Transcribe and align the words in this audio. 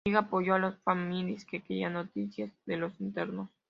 La 0.03 0.13
Liga 0.13 0.19
apoyó 0.21 0.55
a 0.55 0.59
las 0.59 0.79
familias 0.79 1.45
que 1.45 1.61
querían 1.61 1.93
noticias 1.93 2.49
de 2.65 2.75
los 2.77 2.99
internos. 2.99 3.51